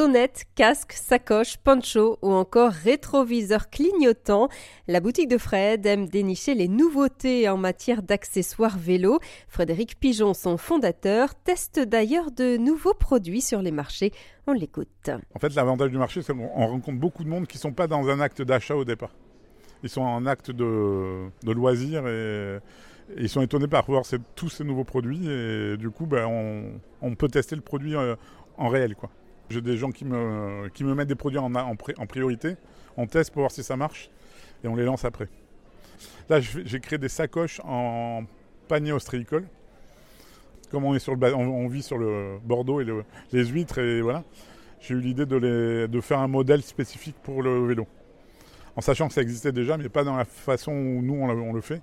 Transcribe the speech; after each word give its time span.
Sonnette, 0.00 0.46
casque, 0.54 0.94
sacoche, 0.94 1.58
poncho 1.58 2.18
ou 2.22 2.30
encore 2.30 2.72
rétroviseur 2.72 3.68
clignotant, 3.68 4.48
la 4.88 4.98
boutique 4.98 5.28
de 5.28 5.36
Fred 5.36 5.84
aime 5.84 6.08
dénicher 6.08 6.54
les 6.54 6.68
nouveautés 6.68 7.50
en 7.50 7.58
matière 7.58 8.02
d'accessoires 8.02 8.78
vélo. 8.78 9.18
Frédéric 9.46 10.00
Pigeon, 10.00 10.32
son 10.32 10.56
fondateur, 10.56 11.34
teste 11.34 11.80
d'ailleurs 11.80 12.30
de 12.30 12.56
nouveaux 12.56 12.94
produits 12.94 13.42
sur 13.42 13.60
les 13.60 13.72
marchés. 13.72 14.10
On 14.46 14.54
l'écoute. 14.54 15.10
En 15.34 15.38
fait, 15.38 15.54
l'avantage 15.54 15.90
du 15.90 15.98
marché, 15.98 16.22
c'est 16.22 16.32
qu'on 16.32 16.48
rencontre 16.48 16.98
beaucoup 16.98 17.22
de 17.22 17.28
monde 17.28 17.46
qui 17.46 17.58
ne 17.58 17.60
sont 17.60 17.74
pas 17.74 17.86
dans 17.86 18.08
un 18.08 18.20
acte 18.20 18.40
d'achat 18.40 18.76
au 18.76 18.86
départ. 18.86 19.14
Ils 19.82 19.90
sont 19.90 20.00
en 20.00 20.24
acte 20.24 20.50
de, 20.50 21.28
loisir 21.44 22.06
et, 22.06 22.58
ils 23.18 23.28
sont 23.28 23.42
étonnés 23.42 23.68
par 23.68 23.84
tous 24.34 24.48
ces 24.48 24.64
nouveaux 24.64 24.84
produits 24.84 25.30
et 25.30 25.76
du 25.76 25.90
coup, 25.90 26.06
ben, 26.06 26.24
on, 26.24 26.80
on, 27.02 27.14
peut 27.16 27.28
tester 27.28 27.54
le 27.54 27.60
produit 27.60 27.96
en, 27.96 28.14
en 28.56 28.68
réel. 28.68 28.94
Quoi. 28.94 29.10
J'ai 29.50 29.60
des 29.60 29.76
gens 29.76 29.90
qui 29.90 30.04
me, 30.04 30.68
qui 30.68 30.84
me 30.84 30.94
mettent 30.94 31.08
des 31.08 31.14
produits 31.14 31.38
en, 31.38 31.54
en, 31.54 31.76
priorité, 31.76 32.56
on 32.96 33.06
teste 33.06 33.32
pour 33.32 33.42
voir 33.42 33.50
si 33.50 33.62
ça 33.62 33.76
marche 33.76 34.10
et 34.64 34.68
on 34.68 34.76
les 34.76 34.84
lance 34.84 35.04
après. 35.04 35.28
Là, 36.28 36.40
j'ai 36.40 36.80
créé 36.80 36.98
des 36.98 37.08
sacoches 37.08 37.60
en 37.64 38.24
panier 38.68 38.92
ostréicole. 38.92 39.46
Comme 40.70 40.84
on, 40.84 40.94
est 40.94 41.00
sur 41.00 41.14
on, 41.20 41.66
vit 41.66 41.82
sur 41.82 41.98
le 41.98 42.38
Bordeaux 42.44 42.80
et 42.80 42.84
le, 42.84 43.04
les 43.32 43.44
huîtres, 43.44 43.78
et 43.78 44.00
voilà, 44.00 44.22
j'ai 44.80 44.94
eu 44.94 45.00
l'idée 45.00 45.26
de, 45.26 45.88
de 45.90 46.00
faire 46.00 46.20
un 46.20 46.28
modèle 46.28 46.62
spécifique 46.62 47.16
pour 47.22 47.42
le 47.42 47.66
vélo 47.66 47.88
en 48.76 48.80
sachant 48.80 49.08
que 49.08 49.14
ça 49.14 49.22
existait 49.22 49.52
déjà, 49.52 49.76
mais 49.76 49.88
pas 49.88 50.04
dans 50.04 50.16
la 50.16 50.24
façon 50.24 50.72
où 50.72 51.02
nous 51.02 51.14
on, 51.14 51.52
le 51.52 51.60
fait. 51.60 51.82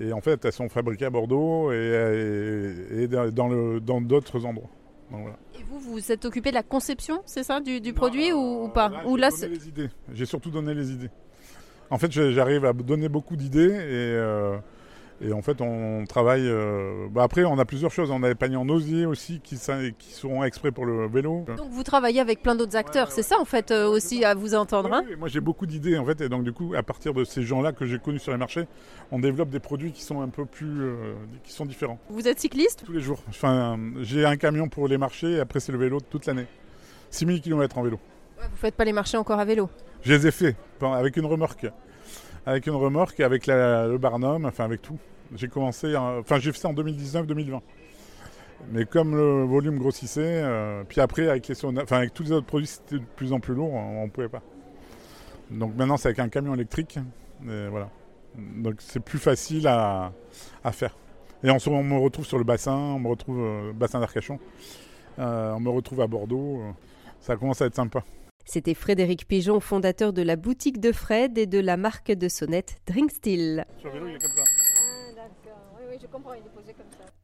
Et 0.00 0.12
en 0.12 0.20
fait, 0.20 0.44
elles 0.44 0.52
sont 0.52 0.68
fabriquées 0.68 1.04
à 1.06 1.10
Bordeaux 1.10 1.70
et, 1.72 3.06
dans 3.08 4.00
d'autres 4.00 4.44
endroits. 4.44 4.70
Voilà. 5.20 5.36
Et 5.58 5.62
vous, 5.64 5.78
vous 5.78 6.12
êtes 6.12 6.24
occupé 6.24 6.50
de 6.50 6.54
la 6.54 6.62
conception, 6.62 7.22
c'est 7.26 7.42
ça, 7.42 7.60
du, 7.60 7.80
du 7.80 7.90
non, 7.90 7.94
produit 7.94 8.32
ou, 8.32 8.64
ou, 8.64 8.68
pas 8.68 8.88
là, 8.88 9.06
ou 9.06 9.16
là, 9.16 9.28
les 9.42 9.68
idées. 9.68 9.90
J'ai 10.12 10.26
surtout 10.26 10.50
donné 10.50 10.74
les 10.74 10.90
idées. 10.90 11.10
En 11.90 11.98
fait, 11.98 12.10
j'arrive 12.10 12.64
à 12.64 12.72
donner 12.72 13.08
beaucoup 13.08 13.36
d'idées 13.36 13.70
et, 13.70 14.14
euh, 14.16 14.56
et 15.20 15.32
en 15.32 15.42
fait, 15.42 15.60
on 15.60 16.04
travaille. 16.06 16.46
Euh, 16.46 17.06
bah 17.10 17.22
après, 17.22 17.44
on 17.44 17.58
a 17.58 17.64
plusieurs 17.64 17.92
choses. 17.92 18.10
On 18.10 18.22
a 18.22 18.28
des 18.28 18.34
paniers 18.34 18.56
en 18.56 18.68
osier 18.68 19.06
aussi 19.06 19.40
qui, 19.40 19.56
qui 19.98 20.12
seront 20.12 20.42
exprès 20.44 20.72
pour 20.72 20.86
le 20.86 21.06
vélo. 21.06 21.44
Donc, 21.56 21.70
vous 21.70 21.82
travaillez 21.82 22.20
avec 22.20 22.42
plein 22.42 22.54
d'autres 22.54 22.76
acteurs, 22.76 23.08
ouais, 23.08 23.14
ouais, 23.14 23.22
c'est 23.22 23.28
ça 23.28 23.38
en 23.40 23.44
fait 23.44 23.70
euh, 23.70 23.88
aussi 23.88 24.24
à 24.24 24.34
vous 24.34 24.54
entendre. 24.54 24.92
Hein 24.92 25.04
moi, 25.18 25.28
j'ai 25.28 25.40
beaucoup 25.40 25.66
d'idées 25.66 25.96
en 25.98 26.04
fait, 26.04 26.20
et 26.20 26.28
donc 26.28 26.42
du 26.42 26.52
coup, 26.52 26.74
à 26.76 26.82
partir 26.82 27.14
de 27.14 27.24
ces 27.24 27.42
gens-là 27.42 27.72
que 27.72 27.86
j'ai 27.86 27.98
connus 27.98 28.18
sur 28.18 28.32
les 28.32 28.38
marchés, 28.38 28.66
on 29.12 29.18
développe 29.18 29.50
des 29.50 29.60
produits 29.60 29.92
qui 29.92 30.02
sont 30.02 30.20
un 30.20 30.28
peu 30.28 30.46
plus, 30.46 30.82
euh, 30.82 31.14
qui 31.44 31.52
sont 31.52 31.64
différents. 31.64 31.98
Vous 32.10 32.26
êtes 32.26 32.40
cycliste? 32.40 32.82
Tous 32.84 32.92
les 32.92 33.00
jours. 33.00 33.22
Enfin, 33.28 33.78
j'ai 34.00 34.24
un 34.24 34.36
camion 34.36 34.68
pour 34.68 34.88
les 34.88 34.98
marchés, 34.98 35.32
et 35.32 35.40
après 35.40 35.60
c'est 35.60 35.72
le 35.72 35.78
vélo 35.78 36.00
toute 36.00 36.26
l'année. 36.26 36.46
6000 37.10 37.40
km 37.40 37.78
en 37.78 37.82
vélo. 37.82 37.98
Ouais, 38.38 38.48
vous 38.50 38.56
faites 38.56 38.74
pas 38.74 38.84
les 38.84 38.92
marchés 38.92 39.16
encore 39.16 39.38
à 39.38 39.44
vélo? 39.44 39.70
Je 40.02 40.12
les 40.12 40.26
ai 40.26 40.30
faits 40.32 40.56
avec 40.82 41.16
une 41.16 41.26
remorque, 41.26 41.66
avec 42.46 42.66
une 42.66 42.74
remorque, 42.74 43.20
avec 43.20 43.46
la, 43.46 43.86
le 43.86 43.98
Barnum, 43.98 44.44
enfin 44.44 44.64
avec 44.64 44.82
tout. 44.82 44.98
J'ai 45.34 45.48
commencé, 45.48 45.96
enfin 45.96 46.38
j'ai 46.38 46.52
fait 46.52 46.58
ça 46.58 46.68
en 46.68 46.74
2019-2020. 46.74 47.60
Mais 48.70 48.84
comme 48.84 49.16
le 49.16 49.44
volume 49.44 49.78
grossissait, 49.78 50.42
euh, 50.42 50.84
puis 50.88 51.00
après 51.00 51.28
avec, 51.28 51.48
les 51.48 51.64
enfin, 51.64 51.98
avec 51.98 52.14
tous 52.14 52.24
les 52.24 52.32
autres 52.32 52.46
produits 52.46 52.66
c'était 52.66 52.98
de 52.98 53.04
plus 53.16 53.32
en 53.32 53.40
plus 53.40 53.54
lourd, 53.54 53.72
on 53.72 54.04
ne 54.04 54.10
pouvait 54.10 54.28
pas. 54.28 54.42
Donc 55.50 55.74
maintenant 55.76 55.96
c'est 55.96 56.08
avec 56.08 56.18
un 56.18 56.28
camion 56.28 56.54
électrique, 56.54 56.98
et 57.48 57.68
voilà. 57.68 57.90
Donc 58.36 58.76
c'est 58.78 59.00
plus 59.00 59.18
facile 59.18 59.66
à, 59.66 60.12
faire. 60.72 60.96
Et 61.42 61.50
on, 61.50 61.58
on, 61.66 61.82
me 61.82 61.98
retrouve 61.98 62.24
sur 62.24 62.38
le 62.38 62.44
bassin, 62.44 62.76
on 62.76 62.98
me 62.98 63.08
retrouve 63.08 63.40
euh, 63.40 63.72
bassin 63.74 64.00
d'Arcachon, 64.00 64.38
euh, 65.18 65.52
on 65.52 65.60
me 65.60 65.68
retrouve 65.68 66.00
à 66.00 66.06
Bordeaux, 66.06 66.62
ça 67.20 67.36
commence 67.36 67.60
à 67.60 67.66
être 67.66 67.76
sympa. 67.76 68.02
C'était 68.44 68.74
Frédéric 68.74 69.26
Pigeon, 69.26 69.58
fondateur 69.58 70.12
de 70.12 70.22
la 70.22 70.36
boutique 70.36 70.80
de 70.80 70.92
Fred 70.92 71.38
et 71.38 71.46
de 71.46 71.58
la 71.58 71.76
marque 71.76 72.12
de 72.12 72.28
sonnettes 72.28 72.76
Drinkstill. 72.86 73.64
Sur 73.80 73.90
vélo, 73.90 74.08
il 74.08 74.16
est 74.16 74.18
comme 74.18 74.36
ça. 74.36 74.42
Oui, 75.88 75.96
je 76.00 76.06
comprends, 76.06 76.34
il 76.34 76.40
est 76.40 76.54
posé 76.54 76.74
comme 76.74 76.90
ça. 76.92 77.06